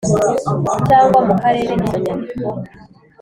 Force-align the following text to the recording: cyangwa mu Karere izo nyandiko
cyangwa 0.87 1.19
mu 1.27 1.33
Karere 1.41 1.71
izo 1.81 1.97
nyandiko 2.03 2.49